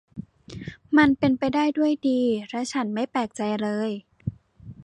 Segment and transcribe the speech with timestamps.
[0.97, 3.89] มันเป็นไปได้ด้วยดี และฉันไม่แปลกใจเลย